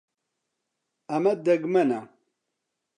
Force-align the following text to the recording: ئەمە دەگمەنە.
ئەمە 1.09 1.33
دەگمەنە. 1.45 2.01